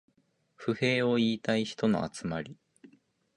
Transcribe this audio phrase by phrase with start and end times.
[0.55, 2.57] 不平を言いたい人の集まり